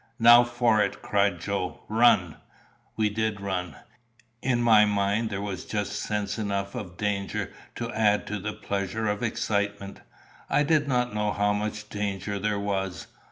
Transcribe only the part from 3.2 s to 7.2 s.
run. In my mind there was just sense enough of